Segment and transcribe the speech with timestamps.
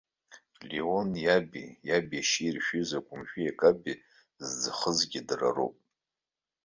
[0.69, 3.97] Леон иаби иаб иашьеи иршәыз акәымжәи акабеи
[4.49, 5.75] зӡахызгьы дара роуп.